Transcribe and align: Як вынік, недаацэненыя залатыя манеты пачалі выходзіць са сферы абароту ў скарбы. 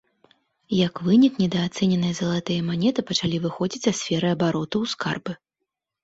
Як 0.85 0.93
вынік, 1.07 1.33
недаацэненыя 1.41 2.13
залатыя 2.19 2.63
манеты 2.69 3.03
пачалі 3.09 3.41
выходзіць 3.43 3.83
са 3.85 3.93
сферы 3.99 4.27
абароту 4.35 4.77
ў 4.87 4.95
скарбы. 4.95 5.37